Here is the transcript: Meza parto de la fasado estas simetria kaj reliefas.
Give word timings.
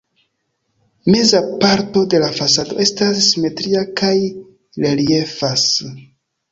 Meza 1.11 1.39
parto 1.63 1.99
de 2.13 2.23
la 2.25 2.31
fasado 2.39 2.79
estas 2.87 3.23
simetria 3.29 3.87
kaj 4.03 4.19
reliefas. 4.89 5.69